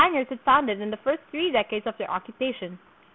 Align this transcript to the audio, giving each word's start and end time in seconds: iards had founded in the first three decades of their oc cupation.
iards 0.07 0.29
had 0.29 0.39
founded 0.43 0.81
in 0.81 0.89
the 0.89 0.97
first 1.03 1.21
three 1.29 1.51
decades 1.51 1.85
of 1.85 1.93
their 1.99 2.09
oc 2.09 2.25
cupation. 2.25 2.79